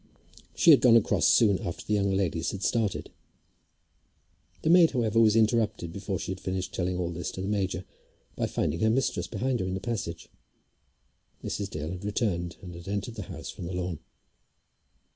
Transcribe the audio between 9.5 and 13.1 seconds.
her in the passage. Mrs. Dale had returned, and had